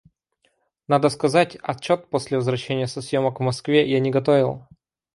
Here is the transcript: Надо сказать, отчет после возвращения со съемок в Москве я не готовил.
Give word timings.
Надо 0.87 1.09
сказать, 1.09 1.59
отчет 1.61 2.09
после 2.09 2.37
возвращения 2.37 2.87
со 2.87 3.03
съемок 3.03 3.39
в 3.39 3.43
Москве 3.43 3.87
я 3.87 3.99
не 3.99 4.09
готовил. 4.09 4.67